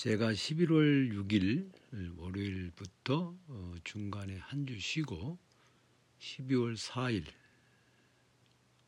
제가 0.00 0.32
11월 0.32 1.12
6일 1.12 1.70
월요일부터 2.16 3.36
어, 3.48 3.74
중간에 3.84 4.38
한 4.38 4.64
주 4.64 4.80
쉬고 4.80 5.36
12월 6.18 6.74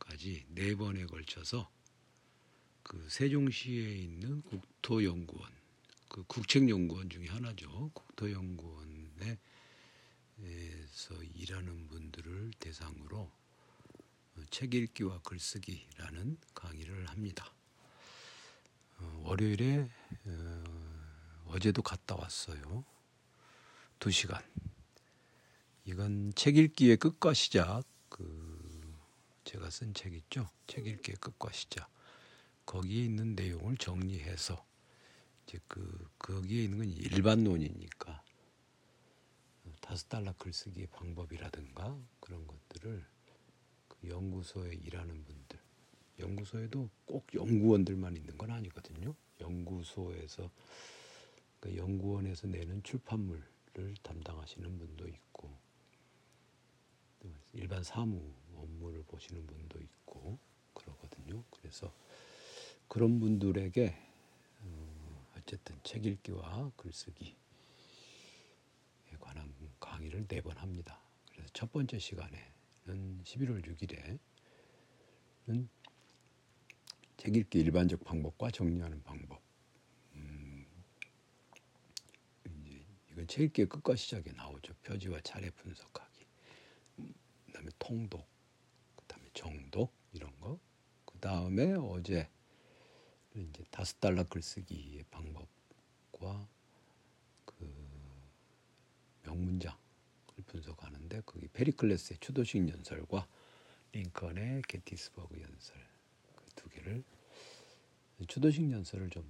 4일까지 0.08 0.46
네 0.48 0.74
번에 0.74 1.04
걸쳐서 1.04 1.70
그 2.82 3.06
세종시에 3.10 3.94
있는 3.94 4.40
국토연구원, 4.40 5.52
그 6.08 6.24
국책연구원 6.24 7.10
중에 7.10 7.26
하나죠. 7.26 7.90
국토연구원에서 7.92 9.36
일하는 11.34 11.88
분들을 11.88 12.52
대상으로 12.58 13.30
책 14.48 14.72
읽기와 14.72 15.20
글쓰기라는 15.20 16.38
강의를 16.54 17.04
합니다. 17.10 17.52
어, 18.96 19.22
월요일에 19.26 19.90
어, 20.24 20.81
어제도 21.52 21.82
갔다 21.82 22.16
왔어요. 22.16 22.84
두 23.98 24.10
시간. 24.10 24.42
이건 25.84 26.32
책 26.34 26.56
읽기의 26.56 26.96
끝과 26.96 27.34
시작. 27.34 27.82
그 28.08 28.96
제가 29.44 29.68
쓴 29.70 29.92
책 29.92 30.14
있죠. 30.14 30.48
책 30.66 30.86
읽기의 30.86 31.16
끝과 31.16 31.52
시작. 31.52 31.90
거기에 32.64 33.04
있는 33.04 33.34
내용을 33.34 33.76
정리해서 33.76 34.64
이제 35.46 35.58
그 35.68 36.08
거기에 36.18 36.64
있는 36.64 36.78
건 36.78 36.88
일반론이니까 36.88 38.22
다섯 39.80 40.08
달러 40.08 40.32
글쓰기 40.38 40.86
방법이라든가 40.86 41.98
그런 42.20 42.46
것들을 42.46 43.04
그 43.88 44.08
연구소에 44.08 44.74
일하는 44.74 45.22
분들 45.24 45.58
연구소에도 46.18 46.88
꼭 47.04 47.26
연구원들만 47.34 48.16
있는 48.16 48.38
건 48.38 48.52
아니거든요. 48.52 49.14
연구소에서 49.40 50.50
그 51.62 51.76
연구원에서 51.76 52.48
내는 52.48 52.82
출판물을 52.82 53.40
담당하시는 54.02 54.78
분도 54.78 55.06
있고 55.06 55.56
일반 57.52 57.84
사무 57.84 58.20
업무를 58.56 59.04
보시는 59.04 59.46
분도 59.46 59.80
있고 59.80 60.40
그러거든요. 60.74 61.44
그래서 61.52 61.94
그런 62.88 63.20
분들에게 63.20 63.94
어, 64.62 65.26
어쨌든 65.38 65.78
책 65.84 66.04
읽기와 66.04 66.72
글쓰기에 66.76 67.36
관한 69.20 69.54
강의를 69.78 70.26
네 70.26 70.40
번 70.40 70.56
합니다. 70.58 71.00
그래서 71.30 71.48
첫 71.52 71.70
번째 71.70 71.96
시간에는 72.00 73.22
11월 73.22 73.64
6일에는 75.46 75.68
책 77.18 77.36
읽기 77.36 77.60
일반적 77.60 78.02
방법과 78.02 78.50
정리하는 78.50 79.00
방법 79.04 79.40
이건 83.22 83.26
책읽기의 83.28 83.68
끝과 83.68 83.94
시작에 83.94 84.32
나오죠. 84.36 84.74
표지와 84.82 85.20
차례 85.20 85.50
분석하기. 85.50 86.26
그다음에 87.46 87.70
통독, 87.78 88.26
그다음에 88.96 89.28
정독 89.32 89.92
이런 90.12 90.38
거. 90.40 90.58
그다음에 91.04 91.74
어제 91.74 92.28
이제 93.34 93.64
다섯 93.70 94.00
달러 94.00 94.24
글쓰기의 94.24 95.04
방법과 95.10 96.48
그 97.44 97.72
명문장을 99.22 99.76
분석하는데 100.46 101.22
거기 101.24 101.46
페리클레스의 101.48 102.18
추도식 102.20 102.68
연설과 102.68 103.28
링컨의 103.92 104.62
게티스버그 104.68 105.40
연설 105.40 105.76
그 106.34 106.50
두 106.56 106.68
개를 106.68 107.04
추도식 108.26 108.70
연설을 108.70 109.10
좀 109.10 109.24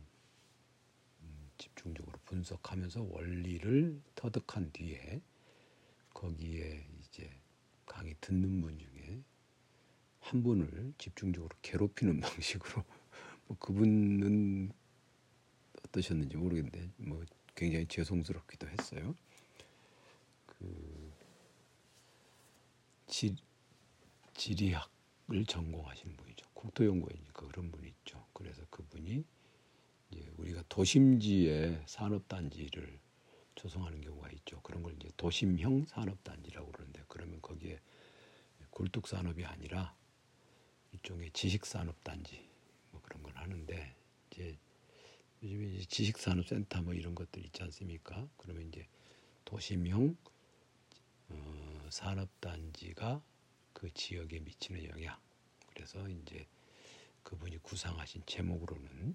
집중적으로 1.63 2.19
분석하면서 2.25 3.03
원리를 3.03 4.03
터득한 4.17 4.73
뒤에 4.73 5.21
거기에 6.13 6.85
이제 7.05 7.31
강의 7.87 8.17
듣는 8.21 8.61
분 8.61 8.77
중에 8.81 9.23
한 10.19 10.43
분을 10.43 10.93
집중적으로 10.99 11.57
괴롭히는 11.63 12.19
방식으로 12.21 12.85
뭐 13.47 13.57
그분은 13.59 14.73
어떠셨는지 15.87 16.37
모르겠는데 16.37 16.91
뭐 16.97 17.25
굉장히 17.55 17.87
죄송스럽기도 17.87 18.69
했어요. 18.69 19.15
그 20.47 21.13
지, 23.07 23.37
지리학을 24.35 25.47
전공하시는 25.47 26.17
분이죠. 26.17 26.45
국토연구원이니까 26.55 27.47
그런 27.47 27.71
분이 27.71 27.89
있죠. 27.89 28.27
그래서 28.33 28.65
그분이 28.71 29.25
우리가 30.37 30.63
도심지에 30.69 31.83
산업단지를 31.87 33.01
조성하는 33.55 34.01
경우가 34.01 34.31
있죠. 34.33 34.61
그런 34.63 34.83
걸 34.83 34.95
이제 34.95 35.11
도심형 35.17 35.87
산업단지라고 35.87 36.73
그러는데 36.73 37.03
그러면 37.09 37.41
거기에 37.43 37.81
굴뚝 38.71 39.07
산업이 39.07 39.45
아니라 39.45 39.95
일종의 40.93 41.31
지식 41.33 41.67
산업단지 41.67 42.49
뭐 42.91 43.01
그런 43.03 43.23
걸 43.23 43.37
하는데 43.37 43.95
이제 44.31 44.59
요즘에 45.43 45.67
이제 45.75 45.85
지식 45.87 46.19
산업 46.19 46.47
센터 46.47 46.81
뭐 46.83 46.95
이런 46.95 47.15
것들 47.15 47.45
있지 47.45 47.63
않습니까? 47.65 48.29
그러면 48.37 48.69
이제 48.69 48.87
도심형 49.45 50.17
어, 51.29 51.87
산업단지가 51.91 53.23
그 53.73 53.93
지역에 53.93 54.39
미치는 54.41 54.89
영향 54.89 55.19
그래서 55.67 56.09
이제 56.09 56.47
그분이 57.23 57.59
구상하신 57.59 58.23
제목으로는 58.27 59.15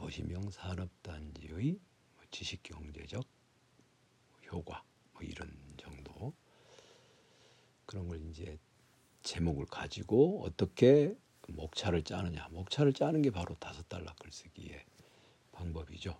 도시명 0.00 0.50
산업단지의 0.50 1.78
뭐 2.16 2.24
지식경제적 2.30 3.22
효과 4.50 4.82
뭐 5.12 5.22
이런 5.22 5.52
정도 5.76 6.32
그런 7.84 8.08
걸 8.08 8.18
이제 8.30 8.58
제목을 9.22 9.66
가지고 9.66 10.42
어떻게 10.42 11.14
목차를 11.48 12.02
짜느냐 12.02 12.48
목차를 12.48 12.94
짜는 12.94 13.20
게 13.20 13.30
바로 13.30 13.54
다섯 13.56 13.86
달러 13.90 14.14
글쓰기의 14.14 14.86
방법이죠. 15.52 16.18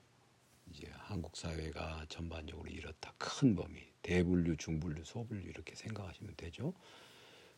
이제 0.70 0.86
한국 0.96 1.34
사회가 1.34 2.04
전반적으로 2.10 2.68
이렇다 2.68 3.14
큰 3.16 3.56
범위 3.56 3.90
대분류, 4.02 4.58
중분류, 4.58 5.04
소분류 5.04 5.48
이렇게 5.48 5.74
생각하시면 5.74 6.34
되죠. 6.36 6.74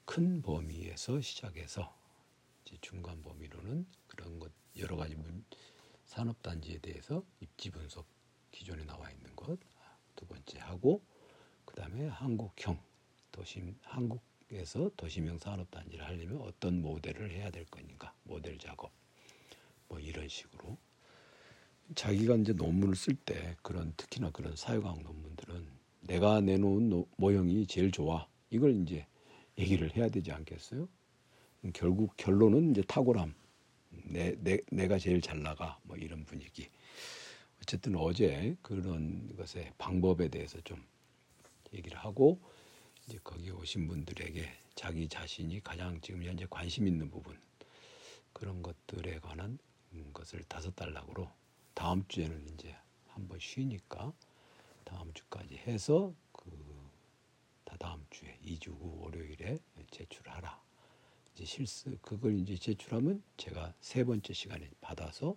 큰 0.05 0.41
범위에서 0.41 1.21
시작해서 1.21 1.93
이제 2.65 2.77
중간 2.81 3.21
범위로는 3.23 3.87
그런 4.07 4.39
것 4.39 4.53
여러 4.79 4.97
가지 4.97 5.17
문, 5.17 5.45
산업단지에 6.13 6.79
대해서 6.79 7.23
입지 7.41 7.71
분석 7.71 8.07
기존에 8.51 8.85
나와 8.85 9.11
있는 9.11 9.35
것 9.37 9.59
두 10.17 10.27
번째 10.27 10.59
하고 10.61 11.03
그 11.65 11.75
다음에 11.75 12.07
한국형 12.07 12.79
도심 13.31 13.75
한국에서 13.83 14.91
도시명 14.97 15.39
산업단지를 15.39 16.05
하려면 16.05 16.41
어떤 16.43 16.81
모델을 16.81 17.31
해야 17.33 17.51
될 17.51 17.65
것인가 17.67 18.15
모델 18.25 18.59
작업 18.59 18.93
뭐 19.89 19.99
이런 19.99 20.29
식으로 20.29 20.77
자기가 21.95 22.37
이제 22.37 22.53
논문을 22.53 22.97
쓸 22.97 23.15
때 23.17 23.57
그런 23.63 23.93
특히나 23.97 24.31
그런 24.31 24.55
사회과학 24.57 25.03
논문들은 25.03 25.67
내가 26.01 26.41
내놓은 26.41 26.89
노, 26.89 27.09
모형이 27.17 27.67
제일 27.67 27.91
좋아 27.91 28.27
이걸 28.51 28.81
이제 28.83 29.07
얘기를 29.59 29.95
해야 29.97 30.09
되지 30.09 30.33
않겠어요? 30.33 30.89
결국 31.75 32.15
결론은 32.17 32.71
이제 32.71 32.83
탁월함 32.83 33.35
내, 34.05 34.35
내, 34.39 34.59
내가 34.71 34.99
제일 34.99 35.21
잘 35.21 35.43
나가 35.43 35.79
뭐 35.83 35.97
이런 35.97 36.25
분위기. 36.25 36.69
어쨌든 37.61 37.97
어제 37.97 38.57
그런 38.63 39.35
것의 39.37 39.73
방법에 39.79 40.29
대해서 40.29 40.61
좀 40.63 40.85
얘기를 41.73 41.97
하고 41.99 42.41
이제 43.07 43.19
거기 43.23 43.51
오신 43.51 43.87
분들에게 43.87 44.49
자기 44.75 45.09
자신이 45.09 45.63
가장 45.63 46.01
지금 46.01 46.25
현재 46.25 46.47
관심 46.51 46.87
있는 46.87 47.11
부분 47.11 47.39
그런 48.33 48.63
것들에 48.63 49.21
관한 49.21 49.59
것을 50.13 50.43
다섯 50.45 50.75
달락으로 50.75 51.31
다음 51.75 52.05
주에는 52.09 52.49
이제 52.55 52.75
한번 53.09 53.39
쉬니까 53.39 54.13
다음 54.85 55.13
주까지 55.13 55.57
해서 55.57 56.15
그 56.33 56.51
다다음 57.65 58.05
주에 58.11 58.39
2주 58.45 58.69
후 58.69 59.01
월요일에 59.03 59.59
제출하라. 59.91 60.61
이제 61.35 61.45
실수 61.45 61.97
그걸 62.03 62.39
이제 62.39 62.57
제출하면 62.57 63.23
제가 63.37 63.75
세 63.81 64.05
번째 64.05 64.33
시간에 64.33 64.71
받아서 64.81 65.37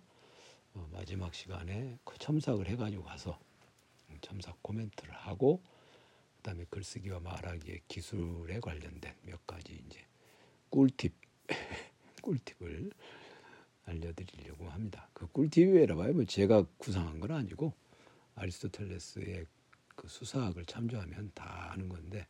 어, 0.74 0.88
마지막 0.92 1.34
시간에 1.34 1.98
그 2.04 2.18
첨삭을 2.18 2.68
해가지고 2.68 3.04
가서 3.04 3.38
첨삭 4.20 4.62
코멘트를 4.62 5.14
하고 5.14 5.62
그다음에 6.36 6.64
글쓰기와 6.70 7.20
말하기의 7.20 7.80
기술에 7.88 8.60
관련된 8.60 9.14
몇 9.22 9.46
가지 9.46 9.82
이제 9.86 10.04
꿀팁 10.70 11.12
꿀팁을 12.22 12.90
알려드리려고 13.84 14.68
합니다. 14.68 15.08
그 15.12 15.26
꿀팁이라 15.28 15.94
봐요. 15.94 16.12
뭐 16.12 16.24
제가 16.24 16.64
구상한 16.76 17.20
건 17.20 17.30
아니고 17.30 17.72
아리스토텔레스의 18.34 19.46
그 19.94 20.08
수사학을 20.08 20.66
참조하면 20.66 21.30
다 21.34 21.72
아는 21.72 21.88
건데 21.88 22.26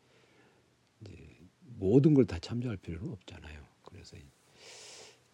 이제 1.00 1.35
모든 1.78 2.14
걸 2.14 2.26
다 2.26 2.38
참조할 2.38 2.76
필요는 2.78 3.12
없잖아요. 3.12 3.66
그래서 3.84 4.16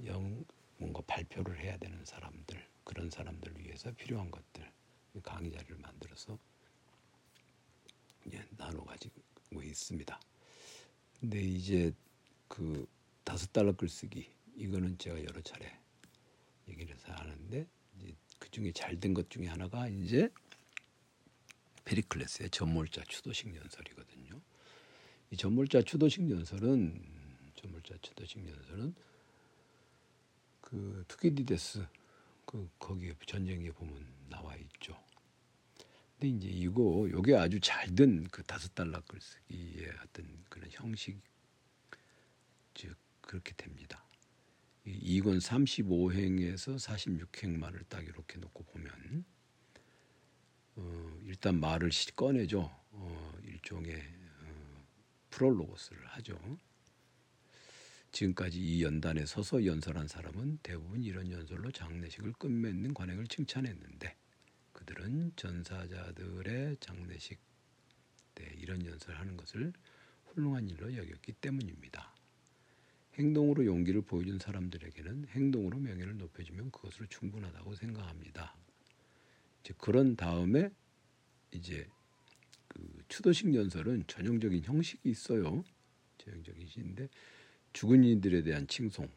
영 0.05 0.45
뭔가 0.79 1.01
발표를 1.07 1.61
해야 1.61 1.77
되는 1.79 2.05
사람들 2.05 2.67
그런 2.85 3.11
사람들을 3.11 3.61
위해서 3.65 3.93
필요한 3.93 4.31
것들 4.31 4.71
강의 5.23 5.53
자리를 5.53 5.77
만들어서 5.79 6.39
예, 8.33 8.45
나눠 8.57 8.85
가지고 8.85 9.23
있습니다. 9.63 10.21
근데 11.21 11.41
이제 11.41 11.93
그 12.49 12.87
다섯 13.25 13.53
달러 13.53 13.73
글쓰기 13.75 14.31
이거는 14.57 14.99
제가 14.99 15.19
여러 15.25 15.41
차례 15.43 15.71
얘기를 16.69 16.95
해서 16.95 17.13
하는데 17.13 17.67
그 18.39 18.51
중에 18.51 18.73
잘 18.73 18.99
된 19.01 19.15
것 19.15 19.31
중에 19.31 19.47
하나가 19.47 19.89
이제 19.89 20.31
페리클레스의 21.85 22.51
전몰자 22.51 23.03
추도식 23.05 23.55
연설이거든요. 23.55 24.41
이 25.33 25.37
전몰자 25.37 25.81
추도식 25.81 26.31
연설은 26.31 27.03
전몰자 27.55 27.95
추도식 28.03 28.47
연설은 28.47 28.95
그 30.61 31.05
투키디데스 31.09 31.87
그 32.45 32.69
거기에 32.79 33.15
전쟁에 33.27 33.71
보면 33.71 34.07
나와 34.29 34.55
있죠. 34.57 34.95
근데 36.19 36.37
이제 36.37 36.49
이거 36.49 37.09
요게 37.11 37.35
아주 37.35 37.59
잘된그 37.61 38.43
다섯 38.43 38.75
달러 38.75 39.01
글쓰기의 39.01 39.91
어떤 40.05 40.45
그런 40.51 40.69
형식 40.71 41.19
즉 42.75 42.95
그렇게 43.23 43.55
됩니다. 43.55 44.05
이권 44.85 45.39
35행에서 45.39 46.79
46행만을 46.79 47.89
딱 47.89 48.05
이렇게 48.05 48.39
놓고 48.39 48.65
보면 48.65 49.25
어, 50.77 51.19
일단 51.25 51.59
말을 51.59 51.91
꺼내죠. 52.17 52.71
어, 52.91 53.33
일종의 53.45 53.95
어, 53.95 54.22
프롤로고스를 55.33 56.07
하죠. 56.07 56.39
지금까지 58.13 58.61
이 58.61 58.85
연단에 58.85 59.25
서서 59.27 59.65
연설한 59.65 60.07
사람은 60.07 60.59
대부분 60.63 61.03
이런 61.03 61.31
연설로 61.33 61.73
장례식을 61.73 62.35
끝맺는 62.35 62.95
관행을 62.95 63.27
칭찬했는데 63.27 64.15
그들은 64.73 65.33
전사자들의 65.35 66.77
장례식 66.79 67.41
때 68.35 68.55
이런 68.59 68.85
연설하는 68.85 69.37
것을 69.37 69.73
훌륭한 70.27 70.69
일로 70.69 70.95
여겼기 70.95 71.33
때문입니다. 71.33 72.15
행동으로 73.15 73.67
용기를 73.67 74.03
보여준 74.03 74.39
사람들에게는 74.39 75.29
행동으로 75.29 75.79
명예를 75.79 76.17
높여주면 76.19 76.71
그것으로 76.71 77.07
충분하다고 77.07 77.75
생각합니다. 77.75 78.55
이제 79.61 79.75
그런 79.79 80.17
다음에 80.17 80.71
이제 81.51 81.87
그 82.73 83.05
추도식 83.09 83.55
연설은 83.55 84.05
전형적인 84.07 84.65
형식이 84.65 85.11
있어요. 85.11 85.63
전형적인 86.19 86.67
시인데 86.67 87.09
죽은 87.73 88.05
이들에 88.05 88.43
대한 88.43 88.67
칭송을 88.67 89.11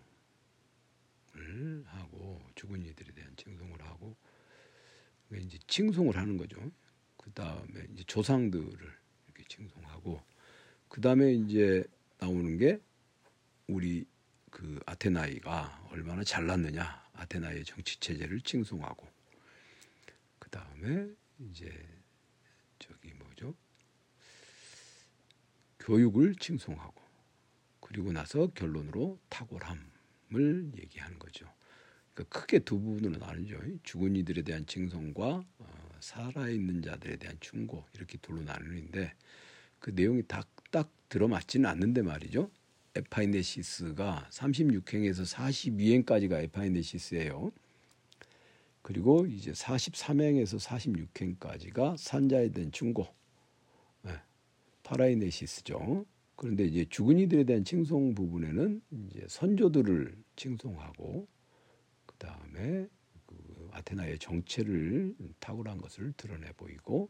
하고 1.86 2.42
죽은 2.56 2.84
이들에 2.84 3.14
대한 3.14 3.34
칭송을 3.38 3.82
하고 3.84 4.16
이제 5.42 5.58
칭송을 5.68 6.18
하는 6.18 6.38
거죠. 6.38 6.58
그 7.18 7.32
다음에 7.32 7.86
이제 7.94 8.04
조상들을 8.06 8.80
이렇게 9.26 9.44
칭송하고 9.48 10.22
그 10.90 11.02
다음에 11.02 11.34
이제 11.34 11.84
나오는 12.20 12.58
게 12.58 12.80
우리 13.68 14.06
그 14.50 14.80
아테나이가 14.86 15.88
얼마나 15.92 16.24
잘났느냐 16.24 17.04
아테나의 17.14 17.66
정치 17.66 18.00
체제를 18.00 18.42
칭송하고 18.42 19.08
그 20.40 20.50
다음에 20.50 21.10
이제 21.40 21.72
저기 22.88 23.14
뭐죠 23.14 23.56
교육을 25.80 26.36
칭송하고 26.36 27.02
그리고 27.80 28.12
나서 28.12 28.48
결론으로 28.48 29.20
탁월함을 29.30 30.72
얘기하는 30.78 31.20
거죠. 31.20 31.46
그러니까 32.14 32.40
크게 32.40 32.60
두 32.60 32.80
부분으로 32.80 33.18
나누죠. 33.24 33.60
죽은 33.84 34.16
이들에 34.16 34.42
대한 34.42 34.66
칭송과 34.66 35.46
어, 35.60 35.90
살아있는 36.00 36.82
자들에 36.82 37.18
대한 37.18 37.38
충고 37.40 37.86
이렇게 37.94 38.18
둘로 38.18 38.42
나누는데 38.42 39.14
그 39.80 39.92
내용이 39.92 40.24
딱딱 40.28 40.92
들어맞지는 41.10 41.70
않는데 41.70 42.02
말이죠. 42.02 42.50
ἐπαίνεσις가 42.96 44.30
36행에서 44.32 46.06
42행까지가 46.06 46.42
ἐπαίνεσις예요. 46.46 47.52
그리고 48.86 49.26
이제 49.26 49.52
43행에서 49.52 50.60
46행까지가 50.64 51.98
산자에 51.98 52.50
대한 52.50 52.72
충고, 52.72 53.08
네, 54.04 54.12
παραίνεσις죠. 54.84 56.06
그런데 56.36 56.66
이제 56.66 56.86
죽은 56.88 57.18
이들에 57.18 57.46
대한 57.46 57.64
칭송 57.66 58.14
부분에는 58.14 58.84
이제 58.92 59.26
선조들을 59.28 60.16
칭송하고 60.36 61.28
그 62.06 62.16
다음에 62.18 62.88
그 63.26 63.70
아테나의 63.72 64.20
정체를 64.20 65.16
탁월한 65.40 65.80
것을 65.80 66.14
드러내 66.16 66.52
보이고 66.52 67.10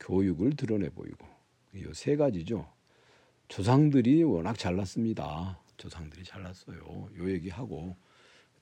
교육을 0.00 0.56
드러내 0.56 0.88
보이고 0.88 1.28
이 1.74 1.84
세 1.94 2.16
가지죠. 2.16 2.68
조상들이 3.46 4.24
워낙 4.24 4.58
잘났습니다. 4.58 5.62
조상들이 5.76 6.24
잘났어요. 6.24 6.80
요 7.18 7.30
얘기하고 7.30 7.96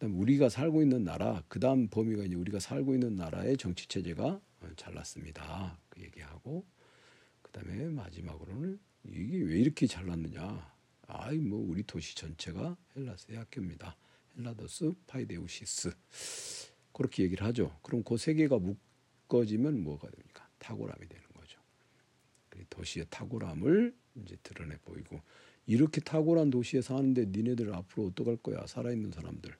그다음 0.02 0.18
우리가 0.18 0.48
살고 0.48 0.82
있는 0.82 1.04
나라 1.04 1.44
그다음 1.46 1.86
범위가 1.86 2.24
이제 2.24 2.34
우리가 2.34 2.58
살고 2.58 2.94
있는 2.94 3.14
나라의 3.14 3.56
정치 3.56 3.86
체제가 3.86 4.40
잘났습니다. 4.74 5.78
그 5.88 6.02
얘기하고 6.02 6.64
그다음에 7.42 7.84
마지막으로는 7.84 8.80
이게 9.04 9.38
왜 9.38 9.60
이렇게 9.60 9.86
잘났느냐? 9.86 10.74
아이 11.06 11.38
뭐 11.38 11.60
우리 11.60 11.84
도시 11.84 12.16
전체가 12.16 12.76
헬라스의 12.96 13.38
학교입니다. 13.38 13.96
Ἑλλάδος 14.36 14.92
παίδευσις 15.06 15.92
그렇게 16.92 17.22
얘기를 17.22 17.46
하죠. 17.46 17.78
그럼 17.82 18.02
그 18.02 18.16
세 18.16 18.34
개가 18.34 18.58
묶어지면 18.58 19.84
뭐가 19.84 20.10
됩니까? 20.10 20.48
탁월함이 20.58 21.06
되는 21.06 21.24
거죠. 21.32 21.60
도시의 22.70 23.06
탁월함을 23.08 23.94
이제 24.16 24.36
드러내 24.42 24.76
보이고 24.78 25.20
이렇게 25.64 26.00
탁월한 26.00 26.50
도시에 26.50 26.80
사는데 26.82 27.26
니네들 27.26 27.72
앞으로 27.72 28.08
어떡할 28.08 28.38
거야? 28.38 28.66
살아있는 28.66 29.12
사람들. 29.12 29.54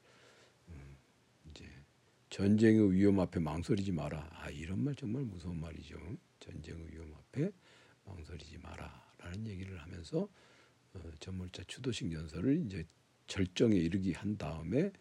전쟁의 2.32 2.92
위험 2.92 3.20
앞에 3.20 3.40
망설이지 3.40 3.92
마라. 3.92 4.26
아 4.32 4.48
이런 4.48 4.82
말 4.82 4.94
정말 4.94 5.22
무서운 5.22 5.60
말이죠. 5.60 5.98
전쟁의 6.40 6.90
위험 6.90 7.12
앞에 7.12 7.52
망설이지 8.06 8.56
마라라는 8.56 9.48
얘기를 9.48 9.78
하면서 9.78 10.26
어, 10.94 11.00
전몰자 11.20 11.62
추도식 11.64 12.10
연설을 12.10 12.64
이제 12.64 12.86
절정에 13.26 13.76
이르기 13.76 14.12
한 14.12 14.38
다음에 14.38 14.92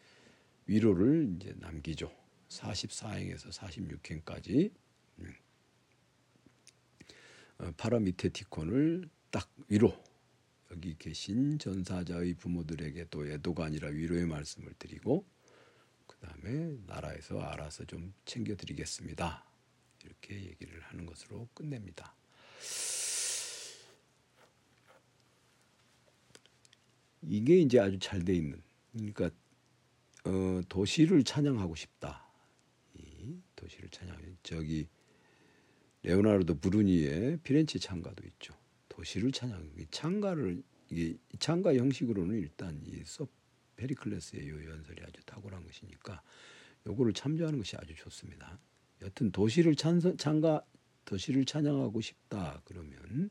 위로를 0.65 1.33
이제 1.37 1.55
남기죠. 1.57 2.13
44행에서 2.49 3.49
46행까지 3.49 4.73
음. 5.19 5.33
어, 7.59 7.71
파라미테티콘을 7.77 9.09
딱 9.29 9.49
위로 9.69 9.93
여기 10.71 10.97
계신 10.97 11.57
전사자의 11.59 12.33
부모들에게 12.33 13.05
또 13.09 13.25
애도가 13.25 13.63
아니라 13.63 13.87
위로의 13.87 14.25
말씀을 14.25 14.73
드리고 14.77 15.25
그 16.21 16.27
다음에 16.27 16.77
나라에서 16.85 17.39
알아서 17.41 17.83
좀 17.85 18.13
챙겨 18.25 18.55
드리겠습니다. 18.55 19.43
이렇게 20.05 20.35
얘기를 20.35 20.79
하는 20.83 21.05
것으로 21.07 21.47
끝냅니다. 21.53 22.15
이게 27.23 27.57
이제 27.57 27.79
아주 27.79 27.97
잘 27.99 28.23
돼 28.23 28.35
있는 28.35 28.61
그러니까 28.91 29.31
어, 30.25 30.61
도시를 30.69 31.23
찬양하고 31.23 31.75
싶다. 31.75 32.27
이 32.95 33.39
도시를 33.55 33.89
찬양 33.89 34.37
저기 34.43 34.87
레오나르도 36.03 36.59
브루니의 36.59 37.37
피렌체 37.43 37.79
창가도 37.79 38.23
있죠. 38.27 38.55
도시를 38.89 39.31
찬양. 39.31 39.71
창가를 39.89 40.61
이게 40.89 41.17
창가 41.39 41.75
형식으로는 41.75 42.37
일단 42.37 42.79
이 42.85 43.03
서 43.05 43.27
페리클레스의 43.81 44.47
요 44.49 44.65
연설이 44.69 45.01
아주 45.03 45.23
탁월한 45.25 45.63
것이니까 45.63 46.21
요거를 46.85 47.13
참조하는 47.13 47.57
것이 47.59 47.75
아주 47.77 47.95
좋습니다. 47.95 48.59
여튼 49.01 49.31
도시를 49.31 49.75
찬선, 49.75 50.17
창가 50.17 50.63
도시를 51.05 51.45
찬양하고 51.45 51.99
싶다 52.01 52.61
그러면 52.65 53.29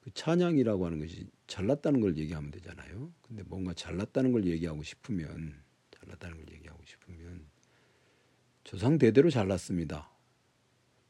그 0.00 0.10
찬양이라고 0.12 0.84
하는 0.86 0.98
것이 0.98 1.26
잘났다는 1.46 2.00
걸 2.00 2.16
얘기하면 2.18 2.50
되잖아요. 2.50 3.12
근데 3.22 3.42
뭔가 3.44 3.72
잘났다는 3.72 4.32
걸 4.32 4.44
얘기하고 4.46 4.82
싶으면 4.82 5.62
잘났다는 5.90 6.36
걸 6.36 6.54
얘기하고 6.54 6.84
싶으면 6.84 7.46
조상 8.64 8.98
대대로 8.98 9.30
잘났습니다. 9.30 10.10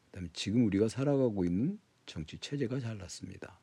그다음에 0.06 0.28
지금 0.32 0.64
우리가 0.66 0.88
살아가고 0.88 1.44
있는 1.44 1.80
정치 2.06 2.38
체제가 2.38 2.78
잘났습니다. 2.78 3.60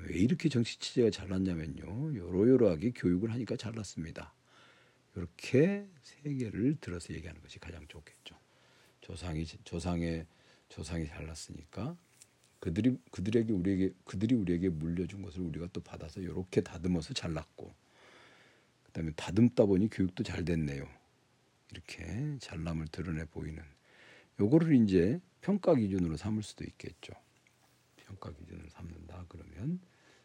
왜 0.00 0.16
이렇게 0.16 0.48
정치 0.48 0.78
체제가 0.78 1.10
잘났냐면요. 1.10 2.16
요러요러하게 2.16 2.92
교육을 2.94 3.32
하니까 3.32 3.56
잘났습니다. 3.56 4.32
이렇게 5.14 5.86
세 6.00 6.34
개를 6.34 6.76
들어서 6.80 7.12
얘기하는 7.12 7.40
것이 7.42 7.58
가장 7.58 7.86
좋겠죠. 7.86 8.36
조상이 9.00 9.44
조상의 9.64 10.26
조상이 10.68 11.06
잘났으니까 11.06 11.96
그들이 12.60 12.96
그들에게 13.10 13.52
우리에게 13.52 13.92
그들이 14.04 14.34
우리에게 14.34 14.68
물려준 14.68 15.20
것을 15.22 15.40
우리가 15.42 15.68
또 15.72 15.80
받아서 15.82 16.20
이렇게 16.20 16.60
다듬어서 16.60 17.12
잘났고 17.12 17.74
그다음에 18.84 19.12
다듬다 19.16 19.66
보니 19.66 19.88
교육도 19.90 20.22
잘 20.22 20.44
됐네요. 20.44 20.88
이렇게 21.72 22.36
잘남을 22.40 22.88
드러내 22.88 23.24
보이는 23.24 23.62
요거를 24.40 24.76
이제 24.84 25.20
평가 25.40 25.74
기준으로 25.74 26.16
삼을 26.16 26.42
수도 26.42 26.64
있겠죠. 26.64 27.12
평가 28.12 28.32
기준으로 28.32 28.68
삼는다 28.70 29.24
그러면 29.28 29.80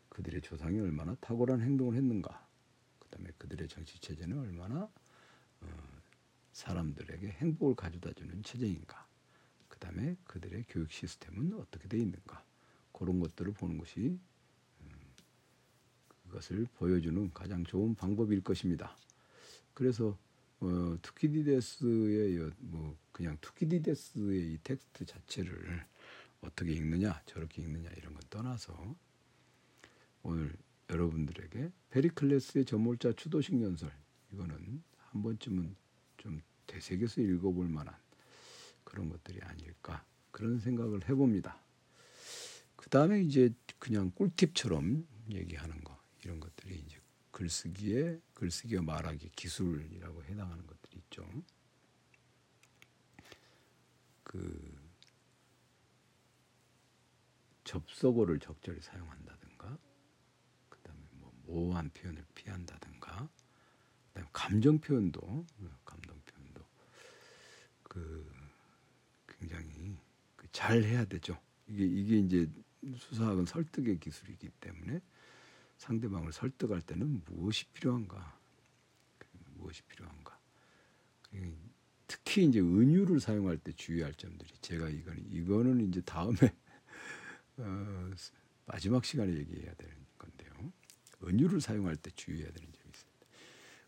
그들의 0.09 0.41
조상이 0.41 0.79
얼마나 0.79 1.15
탁월한 1.15 1.61
행동을 1.61 1.95
했는가. 1.95 2.47
그다음에 2.99 3.29
그들의 3.37 3.67
정치 3.67 3.99
체제는 3.99 4.39
얼마나 4.39 4.89
어, 5.61 6.01
사람들에게 6.51 7.27
행복을 7.29 7.75
가져다주는 7.75 8.43
체제인가. 8.43 9.07
그다음에 9.67 10.17
그들의 10.25 10.65
교육 10.67 10.91
시스템은 10.91 11.53
어떻게 11.53 11.87
돼 11.87 11.97
있는가. 11.97 12.43
그런 12.91 13.19
것들을 13.19 13.53
보는 13.53 13.77
것이 13.77 14.19
음, 14.81 14.89
그것을 16.23 16.67
보여주는 16.77 17.31
가장 17.33 17.63
좋은 17.63 17.95
방법일 17.95 18.43
것입니다. 18.43 18.97
그래서 19.73 20.17
어, 20.59 20.97
투키디데스의 21.03 22.51
뭐 22.57 22.97
그냥 23.11 23.37
투키디데스의 23.41 24.53
이 24.53 24.57
텍스트 24.63 25.05
자체를 25.05 25.85
어떻게 26.41 26.71
읽느냐 26.73 27.21
저렇게 27.25 27.61
읽느냐 27.61 27.89
이런 27.97 28.13
건 28.13 28.21
떠나서 28.29 28.95
오늘 30.23 30.55
여러분들에게 30.89 31.71
페리클레스의 31.89 32.65
저몰자 32.65 33.13
추도식 33.13 33.61
연설 33.61 33.91
이거는 34.31 34.83
한 34.97 35.21
번쯤은 35.23 35.75
좀 36.17 36.41
되새겨서 36.65 37.21
읽어볼 37.21 37.67
만한 37.67 37.95
그런 38.83 39.09
것들이 39.09 39.39
아닐까 39.41 40.05
그런 40.31 40.59
생각을 40.59 41.07
해봅니다. 41.09 41.59
그 42.75 42.89
다음에 42.89 43.21
이제 43.21 43.53
그냥 43.79 44.11
꿀팁처럼 44.11 45.05
얘기하는 45.31 45.83
거 45.83 45.97
이런 46.23 46.39
것들이 46.39 46.75
이제 46.75 46.97
글쓰기에 47.31 48.19
글쓰기와 48.33 48.81
말하기 48.81 49.29
기술이라고 49.35 50.23
해당하는 50.23 50.65
것들이 50.65 50.97
있죠. 50.99 51.27
그 54.23 54.86
접속어를 57.67 58.39
적절히 58.39 58.79
사용한다든가, 58.81 59.77
그다음에 60.69 61.01
뭐 61.11 61.31
모호한 61.45 61.89
표현을 61.89 62.25
피한다든가, 62.33 63.29
그다음에 64.07 64.29
감정 64.31 64.79
표현도 64.79 65.45
감동 65.83 66.19
표현도 66.21 66.65
그 67.83 68.31
굉장히 69.27 69.97
그잘 70.37 70.81
해야 70.83 71.03
되죠. 71.03 71.37
이게 71.67 71.85
이게 71.85 72.17
이제 72.19 72.49
수사학은 72.95 73.45
설득의 73.45 73.99
기술이기 73.99 74.49
때문에 74.61 75.01
상대방을 75.77 76.31
설득할 76.31 76.81
때는 76.81 77.21
무엇이 77.25 77.65
필요한가? 77.73 78.39
무엇이 79.55 79.81
필요한가? 79.83 80.39
특히 82.07 82.45
이제 82.45 82.61
은유를 82.61 83.19
사용할 83.19 83.57
때 83.57 83.73
주의할 83.73 84.13
점들이 84.13 84.49
제가 84.61 84.87
이거는 84.87 85.31
이거는 85.31 85.89
이제 85.89 85.99
다음에 86.01 86.37
어, 87.57 88.11
마지막 88.65 89.05
시간에 89.05 89.33
얘기해야 89.33 89.73
되는 89.73 89.95
건데요. 90.17 90.71
은유를 91.23 91.61
사용할 91.61 91.95
때 91.95 92.11
주의해야 92.15 92.51
되는 92.51 92.71
점이 92.71 92.89
있습니다. 92.89 93.27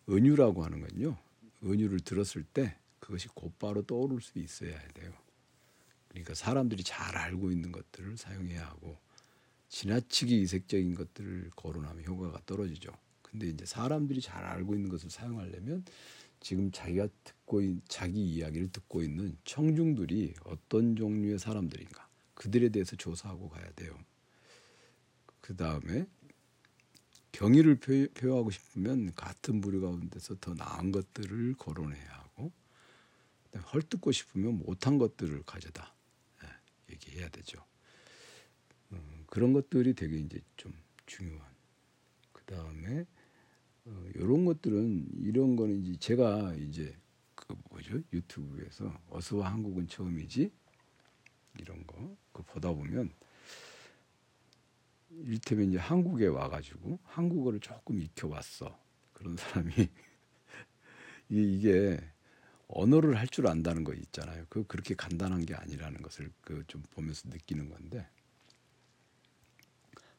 은유라고 0.09 0.63
하는 0.63 0.81
건요. 0.81 1.17
은유를 1.63 1.99
들었을 1.99 2.43
때 2.43 2.77
그것이 2.99 3.27
곧바로 3.29 3.83
떠오를 3.83 4.21
수 4.21 4.39
있어야 4.39 4.79
돼요. 4.89 5.13
그러니까 6.09 6.33
사람들이 6.33 6.83
잘 6.83 7.15
알고 7.15 7.51
있는 7.51 7.71
것들을 7.71 8.17
사용해야 8.17 8.65
하고 8.65 8.97
지나치게 9.69 10.35
이색적인 10.35 10.95
것들을 10.95 11.51
거론하면 11.55 12.03
효과가 12.05 12.41
떨어지죠. 12.45 12.91
근데 13.21 13.47
이제 13.47 13.65
사람들이 13.65 14.21
잘 14.21 14.43
알고 14.43 14.73
있는 14.73 14.89
것을 14.89 15.11
사용하려면 15.11 15.85
지금 16.39 16.71
자기가 16.71 17.07
듣고 17.23 17.61
있, 17.61 17.77
자기 17.87 18.23
이야기를 18.23 18.71
듣고 18.71 19.03
있는 19.03 19.37
청중들이 19.43 20.33
어떤 20.45 20.95
종류의 20.95 21.37
사람들인가 21.37 22.08
그들에 22.39 22.69
대해서 22.69 22.95
조사하고 22.95 23.49
가야 23.49 23.69
돼요. 23.73 23.99
그 25.41 25.55
다음에 25.57 26.07
경의를 27.33 27.75
표, 27.79 28.37
하고 28.37 28.49
싶으면 28.49 29.13
같은 29.13 29.59
부류 29.59 29.81
가운데서 29.81 30.37
더 30.39 30.53
나은 30.53 30.93
것들을 30.93 31.55
거론해야 31.55 32.07
하고 32.09 32.51
헐뜯고 33.73 34.13
싶으면 34.13 34.59
못한 34.59 34.97
것들을 34.97 35.43
가져다 35.43 35.93
예, 36.43 36.93
얘기해야 36.93 37.27
되죠. 37.27 37.59
어, 38.91 39.23
그런 39.27 39.51
것들이 39.51 39.93
되게 39.93 40.17
이제 40.17 40.39
좀 40.55 40.73
중요한. 41.07 41.45
그 42.31 42.45
다음에 42.45 43.05
어, 43.83 44.09
이런 44.15 44.45
것들은 44.45 45.09
이런 45.17 45.57
거는 45.57 45.85
이제 45.85 45.99
제가 45.99 46.55
이제 46.55 46.97
그 47.35 47.53
뭐죠 47.69 48.01
유튜브에서 48.13 48.97
어서와 49.09 49.51
한국은 49.51 49.89
처음이지 49.89 50.51
이런 51.59 51.85
거 51.87 52.17
그 52.33 52.43
보다 52.43 52.71
보면 52.73 53.11
이를테면 55.11 55.69
이제 55.69 55.77
한국에 55.77 56.27
와가지고 56.27 56.99
한국어를 57.03 57.59
조금 57.59 57.99
익혀왔어 58.01 58.79
그런 59.13 59.35
사람이 59.37 59.71
이게 61.29 61.99
언어를 62.67 63.17
할 63.17 63.27
줄 63.27 63.47
안다는 63.47 63.83
거 63.83 63.93
있잖아요. 63.93 64.45
그 64.49 64.65
그렇게 64.67 64.95
간단한 64.95 65.45
게 65.45 65.55
아니라는 65.55 66.01
것을 66.01 66.31
그 66.41 66.63
좀 66.67 66.83
보면서 66.91 67.27
느끼는 67.29 67.69
건데 67.69 68.07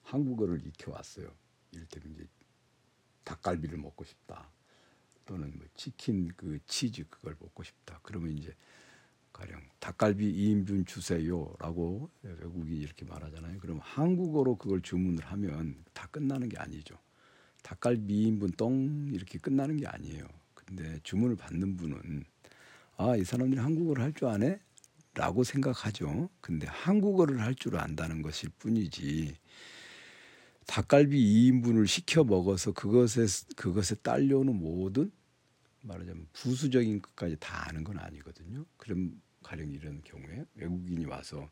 한국어를 0.03 0.67
익혀왔어요. 0.67 1.33
이를테면 1.73 2.15
이제 2.15 2.27
닭갈비를 3.25 3.79
먹고 3.79 4.05
싶다. 4.05 4.51
또는 5.27 5.53
뭐 5.57 5.67
치킨 5.75 6.29
그 6.37 6.59
치즈 6.67 7.05
그걸 7.09 7.37
먹고 7.41 7.63
싶다. 7.63 8.01
그러면 8.03 8.33
이제 8.37 8.55
가령 9.33 9.61
닭갈비 9.81 10.33
2인분 10.33 10.87
주세요라고 10.87 12.11
외국이 12.23 12.77
이렇게 12.79 13.05
말하잖아요. 13.05 13.59
그럼 13.61 13.79
한국어로 13.83 14.57
그걸 14.57 14.81
주문을 14.83 15.25
하면 15.25 15.77
다 15.93 16.09
끝나는 16.11 16.49
게 16.49 16.59
아니죠. 16.59 16.97
닭갈비 17.63 18.13
2인분 18.33 18.57
똥 18.57 19.11
이렇게 19.13 19.39
끝나는 19.39 19.77
게 19.77 19.87
아니에요. 19.87 20.27
근데 20.55 20.99
주문을 21.03 21.37
받는 21.37 21.77
분은 21.77 22.25
아, 22.97 23.17
이 23.17 23.25
사람들이 23.25 23.61
한국어를 23.61 24.03
할 24.03 24.13
줄 24.13 24.29
아네? 24.29 24.61
라고 25.15 25.43
생각하죠. 25.45 26.29
근데 26.41 26.67
한국어를 26.69 27.41
할 27.41 27.55
줄 27.55 27.77
안다는 27.77 28.23
것일 28.23 28.51
뿐이지 28.59 29.37
닭갈비 30.67 31.19
2인분을 31.53 31.87
시켜 31.87 32.23
먹어서 32.25 32.73
그것에 32.73 33.27
그것에 33.57 33.97
딸려오는 33.97 34.55
모든 34.55 35.11
말하자면 35.83 36.29
부수적인 36.33 37.03
것까지 37.03 37.37
다 37.39 37.69
아는 37.69 37.85
건 37.85 37.99
아니거든요. 37.99 38.65
그럼 38.77 39.21
가령 39.43 39.71
이런 39.71 40.03
경우에 40.03 40.45
외국인이 40.55 41.05
와서 41.07 41.49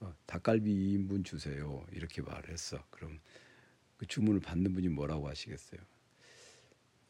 어, 0.00 0.14
닭갈비 0.26 0.70
2인분 0.70 1.24
주세요 1.24 1.84
이렇게 1.92 2.22
말을 2.22 2.50
했어. 2.50 2.82
그럼 2.90 3.18
그 3.96 4.06
주문을 4.06 4.40
받는 4.40 4.72
분이 4.74 4.88
뭐라고 4.88 5.28
하시겠어요? 5.28 5.80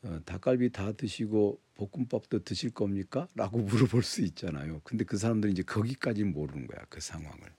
어, 0.02 0.20
닭갈비 0.24 0.70
다 0.70 0.92
드시고 0.92 1.60
볶음밥도 1.74 2.44
드실 2.44 2.70
겁니까? 2.70 3.28
라고 3.34 3.58
물어볼 3.62 4.02
수 4.02 4.22
있잖아요. 4.22 4.80
근데 4.84 5.04
그 5.04 5.18
사람들은 5.18 5.52
이제 5.52 5.62
거기까지 5.62 6.24
모르는 6.24 6.66
거야 6.66 6.84
그 6.88 7.00
상황을. 7.00 7.52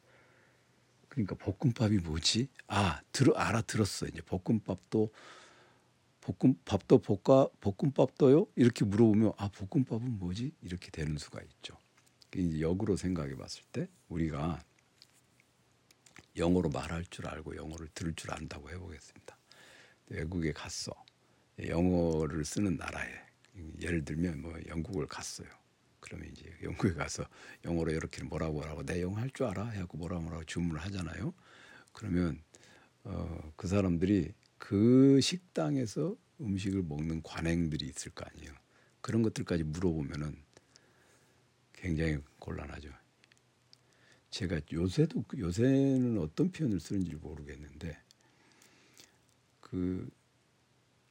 그러니까 1.10 1.36
볶음밥이 1.36 1.98
뭐지? 2.00 2.48
아, 2.68 3.02
들어 3.12 3.34
알아들었어. 3.34 4.08
이제 4.08 4.22
볶음밥도 4.22 5.12
볶음 6.28 6.56
밥도 6.66 7.00
볶아 7.00 7.48
볶음밥도요? 7.62 8.48
이렇게 8.58 8.84
물어보면 8.84 9.32
아, 9.38 9.50
볶음밥은 9.50 10.20
뭐지? 10.20 10.52
이렇게 10.62 10.92
되는 10.92 11.18
수가 11.18 11.42
있죠. 11.42 11.78
이제 12.36 12.60
역으로 12.60 12.98
생각해 12.98 13.36
봤을 13.36 13.64
때 13.72 13.88
우리가 14.10 14.62
영어로 16.36 16.70
말할 16.70 17.06
줄 17.06 17.28
알고 17.28 17.56
영어를 17.56 17.88
들을 17.94 18.14
줄 18.14 18.34
안다고 18.34 18.70
해 18.70 18.78
보겠습니다. 18.78 19.38
외국에 20.08 20.52
갔어. 20.52 20.92
영어를 21.66 22.44
쓰는 22.44 22.76
나라에 22.76 23.10
예를 23.80 24.04
들면 24.04 24.42
뭐 24.42 24.54
영국을 24.68 25.08
갔어요. 25.08 25.48
그러면 26.02 26.30
이제 26.32 26.54
영국에 26.62 26.94
가서 26.94 27.26
영어로 27.66 27.92
이렇게 27.92 28.24
뭐라고 28.24 28.54
뭐라고 28.56 28.84
내 28.84 29.02
영어 29.02 29.18
할 29.18 29.30
줄 29.34 29.46
알아 29.48 29.70
해갖고 29.70 29.98
뭐라고 29.98 30.24
뭐라고 30.24 30.44
주문을 30.44 30.82
하잖아요. 30.82 31.34
그러면 31.94 32.44
어, 33.06 33.52
그 33.56 33.68
사람들이 33.68 34.34
그 34.58 35.20
식당에서 35.22 36.16
음식을 36.42 36.84
먹는 36.84 37.22
관행들이 37.24 37.86
있을 37.88 38.12
거 38.12 38.26
아니에요. 38.26 38.54
그런 39.02 39.22
것들까지 39.24 39.64
물어보면은 39.64 40.44
굉장히 41.74 42.18
곤란하죠. 42.40 42.90
제가 44.30 44.60
요새도 44.72 45.26
요새는 45.38 46.18
어떤 46.20 46.52
표현을 46.52 46.80
쓰는지 46.80 47.16
모르겠는데 47.16 47.98
그 49.62 50.10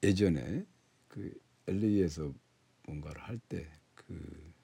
예전에 0.03 0.67
그 1.09 1.33
LA에서 1.67 2.33
뭔가를 2.85 3.23
할 3.23 3.39
때 3.49 3.77
그 4.07 4.55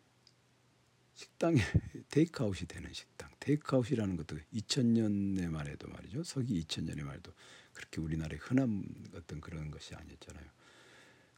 식당에 1.14 1.56
테이크아웃이 2.10 2.66
되는 2.68 2.92
식당. 2.92 3.30
테이크아웃이라는 3.40 4.16
것도 4.16 4.38
2000년에 4.54 5.48
말해도 5.48 5.88
말이죠. 5.88 6.22
서기 6.22 6.62
2000년에 6.64 7.02
말도 7.02 7.32
그렇게 7.72 8.00
우리나라에 8.00 8.38
흔한 8.40 8.84
어떤 9.14 9.40
그런 9.40 9.70
것이 9.70 9.94
아니었잖아요. 9.94 10.44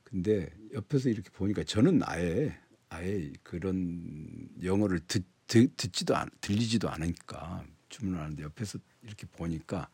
근데 0.02 0.50
옆에서 0.72 1.08
이렇게 1.08 1.30
보니까 1.30 1.64
저는 1.64 2.00
아예 2.04 2.56
아예 2.88 3.32
그런 3.42 4.48
영어를 4.62 5.00
듣, 5.06 5.24
듣 5.46 5.76
듣지도 5.76 6.16
않 6.16 6.28
들리지도 6.40 6.88
않으니까 6.88 7.64
주문하는데 7.88 8.42
옆에서 8.42 8.78
이렇게 9.02 9.26
보니까 9.26 9.88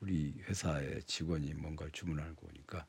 우리 0.00 0.34
회사의 0.48 1.02
직원이 1.04 1.54
뭔가를 1.54 1.90
주문하는 1.92 2.36
거 2.36 2.46
보니까 2.46 2.86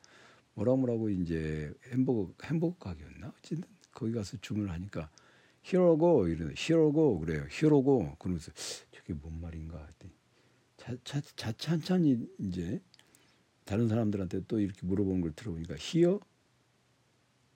뭐라 0.53 0.75
뭐라고 0.75 1.09
이제 1.09 1.73
햄버거 1.91 2.31
햄버거 2.43 2.77
가게였나? 2.77 3.33
어쨌든 3.37 3.63
거기 3.91 4.11
가서 4.13 4.37
주문을 4.41 4.69
하니까 4.71 5.09
히어로고 5.63 6.27
이러는 6.27 6.53
히어로고 6.55 7.19
그래요. 7.19 7.45
히어로고 7.49 8.15
그러면서 8.19 8.51
저게 8.91 9.13
뭔 9.13 9.39
말인가? 9.41 9.77
했더니 9.77 10.13
차, 11.03 11.21
차, 11.35 11.51
찬찬히 11.51 12.27
이제 12.39 12.81
다른 13.65 13.87
사람들한테 13.87 14.45
또 14.47 14.59
이렇게 14.59 14.85
물어보는 14.85 15.21
걸 15.21 15.31
들어보니까 15.33 15.75
히어 15.77 16.19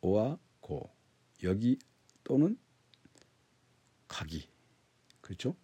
오와 0.02 0.38
고. 0.60 0.90
여기 1.44 1.80
또는 2.24 2.58
가기. 4.08 4.48
그렇죠? 5.22 5.56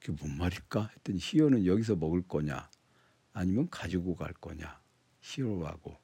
그게 0.00 0.12
뭔 0.12 0.38
말일까? 0.38 0.90
했더니 0.94 1.18
히어는 1.20 1.66
여기서 1.66 1.96
먹을 1.96 2.22
거냐? 2.22 2.70
아니면 3.32 3.68
가지고 3.70 4.14
갈 4.14 4.32
거냐? 4.32 4.80
here 5.20 5.54
or 5.54 5.71
go. 5.71 5.96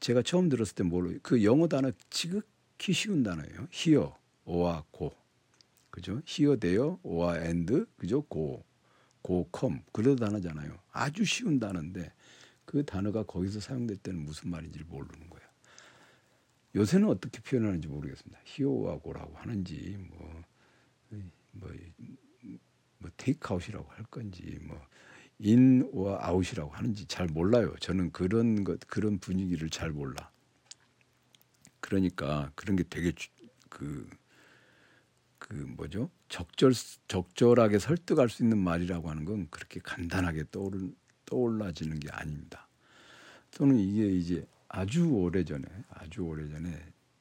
제가 0.00 0.22
처음 0.22 0.48
들었을 0.48 0.74
때 0.74 0.82
뭘로 0.84 1.18
그 1.22 1.42
영어 1.44 1.68
단어 1.68 1.90
지극히 2.10 2.92
쉬운 2.92 3.22
단어예요. 3.22 3.68
here 3.70 4.18
or 4.44 4.84
go. 4.90 5.14
그죠? 5.90 6.20
here 6.24 6.56
there 6.56 6.98
or 7.02 7.38
and 7.38 7.86
그죠? 7.96 8.22
go 8.22 8.64
go 9.26 9.45
come 9.45 9.82
그런 9.92 10.14
단어잖아요 10.14 10.78
아주 10.92 11.24
쉬운 11.24 11.58
단어인데 11.58 12.12
그 12.64 12.84
단어가 12.84 13.24
거기서 13.24 13.58
사용될 13.58 13.96
때는 13.96 14.24
무슨 14.24 14.50
말인지를 14.50 14.86
모르는 14.86 15.28
거예요 15.28 15.46
요새는 16.76 17.08
어떻게 17.08 17.40
표현하는지 17.40 17.88
모르겠습니다 17.88 18.38
here 18.44 18.80
or 18.80 18.98
go라고 18.98 19.36
하는지 19.36 19.96
뭐 19.98 20.44
뭐, 21.58 21.70
뭐 22.98 23.10
테이크아웃이라고 23.16 23.90
할 23.90 24.04
건지 24.04 24.58
뭐 24.62 24.80
in 25.38 26.18
or 26.26 26.35
out이라고 26.35 26.70
하는지 26.70 27.06
잘 27.06 27.26
몰라요. 27.26 27.74
저는 27.80 28.12
그런 28.12 28.64
것 28.64 28.80
그런 28.86 29.18
분위기를 29.18 29.68
잘 29.70 29.90
몰라. 29.90 30.30
그러니까 31.80 32.50
그런 32.54 32.76
게 32.76 32.84
되게 32.84 33.12
그 33.68 34.08
그그 35.38 35.54
뭐죠? 35.76 36.10
적절 36.28 36.72
적절하게 37.08 37.78
설득할 37.78 38.28
수 38.28 38.42
있는 38.42 38.58
말이라고 38.58 39.10
하는 39.10 39.24
건 39.24 39.48
그렇게 39.50 39.80
간단하게 39.80 40.44
떠올 40.50 40.92
떠올라지는 41.26 41.98
게 42.00 42.10
아닙니다. 42.10 42.68
또는 43.52 43.78
이게 43.78 44.06
이제 44.08 44.46
아주 44.68 45.08
오래 45.10 45.44
전에 45.44 45.64
아주 45.90 46.22
오래 46.22 46.48
전에 46.48 46.70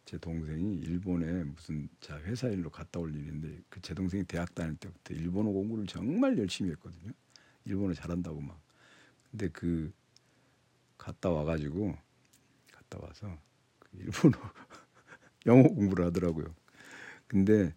제 0.05 0.17
동생이 0.19 0.77
일본에 0.79 1.43
무슨 1.45 1.89
자 1.99 2.17
회사 2.19 2.47
일로 2.49 2.69
갔다 2.69 2.99
올 2.99 3.13
일인데 3.15 3.61
그 3.69 3.81
제 3.81 3.93
동생이 3.93 4.23
대학 4.25 4.53
다닐 4.55 4.75
때부터 4.77 5.13
일본어 5.13 5.51
공부를 5.51 5.87
정말 5.87 6.37
열심히 6.37 6.71
했거든요. 6.71 7.11
일본어 7.65 7.93
잘한다고 7.93 8.41
막. 8.41 8.59
근데 9.31 9.49
그 9.49 9.91
갔다 10.97 11.29
와가지고 11.29 11.95
갔다 12.71 12.99
와서 13.01 13.37
그 13.79 13.89
일본어 13.97 14.37
영어 15.47 15.63
공부를 15.63 16.05
하더라고요. 16.05 16.55
근데 17.27 17.73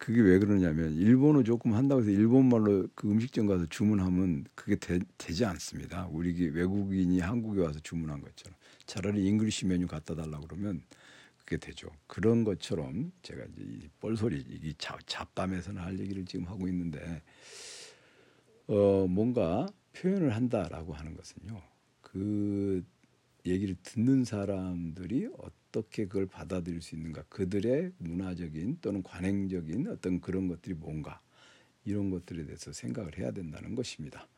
그게 0.00 0.22
왜 0.22 0.38
그러냐면 0.38 0.94
일본어 0.94 1.42
조금 1.42 1.74
한다고 1.74 2.00
해서 2.00 2.10
일본말로 2.10 2.88
그 2.94 3.06
음식점 3.10 3.46
가서 3.46 3.66
주문하면 3.66 4.46
그게 4.54 4.74
되, 4.74 4.98
지 5.18 5.44
않습니다. 5.44 6.08
우리 6.10 6.48
외국인이 6.48 7.20
한국에 7.20 7.60
와서 7.60 7.78
주문한 7.80 8.22
것처럼 8.22 8.56
차라리 8.86 9.26
English 9.26 9.66
메뉴 9.66 9.86
갖다 9.86 10.14
달라 10.14 10.40
그러면 10.40 10.80
그게 11.36 11.58
되죠. 11.58 11.90
그런 12.06 12.44
것처럼 12.44 13.12
제가 13.20 13.44
이제 13.44 13.62
이 13.62 13.88
뻘소리 14.00 14.38
이 14.48 14.74
잡담에서는 14.78 15.82
할 15.82 15.98
얘기를 16.00 16.24
지금 16.24 16.46
하고 16.46 16.66
있는데 16.66 17.22
어, 18.68 19.06
뭔가 19.06 19.66
표현을 19.92 20.34
한다라고 20.34 20.94
하는 20.94 21.14
것은요. 21.14 21.60
그 22.00 22.82
얘기를 23.44 23.76
듣는 23.82 24.24
사람들이 24.24 25.28
어떻게 25.70 26.06
그걸 26.06 26.26
받아들일 26.26 26.82
수 26.82 26.96
있는가, 26.96 27.22
그들의 27.28 27.92
문화적인 27.98 28.78
또는 28.80 29.02
관행적인 29.02 29.86
어떤 29.88 30.20
그런 30.20 30.48
것들이 30.48 30.74
뭔가 30.74 31.20
이런 31.84 32.10
것들에 32.10 32.44
대해서 32.44 32.72
생각을 32.72 33.18
해야 33.18 33.30
된다는 33.30 33.74
것입니다. 33.74 34.28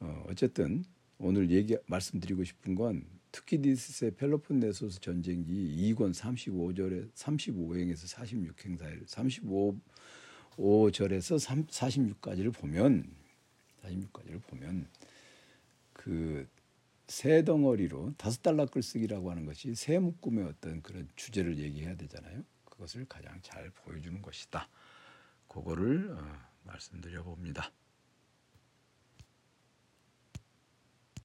어, 0.00 0.24
어쨌든 0.28 0.84
오늘 1.18 1.50
얘기 1.50 1.76
말씀드리고 1.86 2.44
싶은 2.44 2.74
건 2.74 3.04
투키디스의 3.32 4.12
펠로폰네소스 4.12 5.00
전쟁기 5.00 5.94
2권 5.94 6.14
35절에 6.14 7.12
35행에서 7.12 8.54
46행사일 8.56 9.06
35절에서 10.56 11.38
46까지를 12.18 12.52
보면 12.54 13.10
46까지를 13.82 14.42
보면 14.42 14.86
그 15.92 16.46
새 17.12 17.44
덩어리로 17.44 18.14
다섯 18.16 18.40
달러 18.40 18.64
글쓰기라고 18.64 19.30
하는 19.30 19.44
것이 19.44 19.74
새 19.74 19.98
묶음의 19.98 20.46
어떤 20.46 20.80
그런 20.80 21.06
주제를 21.14 21.58
얘기해야 21.58 21.94
되잖아요. 21.94 22.42
그것을 22.64 23.04
가장 23.06 23.38
잘 23.42 23.68
보여주는 23.68 24.22
것이다. 24.22 24.66
그거를 25.46 26.10
어, 26.10 26.38
말씀드려 26.62 27.22
봅니다. 27.22 27.70